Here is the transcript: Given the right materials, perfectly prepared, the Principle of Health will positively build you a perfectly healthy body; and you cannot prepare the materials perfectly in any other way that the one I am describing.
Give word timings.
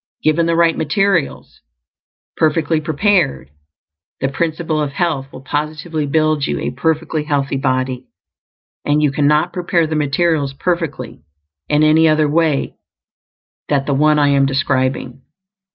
Given 0.23 0.47
the 0.47 0.55
right 0.55 0.75
materials, 0.75 1.61
perfectly 2.35 2.81
prepared, 2.81 3.51
the 4.19 4.29
Principle 4.29 4.81
of 4.81 4.93
Health 4.93 5.27
will 5.31 5.43
positively 5.43 6.07
build 6.07 6.47
you 6.47 6.59
a 6.59 6.71
perfectly 6.71 7.23
healthy 7.25 7.57
body; 7.57 8.07
and 8.83 9.03
you 9.03 9.11
cannot 9.11 9.53
prepare 9.53 9.85
the 9.85 9.95
materials 9.95 10.53
perfectly 10.55 11.21
in 11.69 11.83
any 11.83 12.07
other 12.07 12.27
way 12.27 12.73
that 13.69 13.85
the 13.85 13.93
one 13.93 14.17
I 14.17 14.29
am 14.29 14.47
describing. 14.47 15.21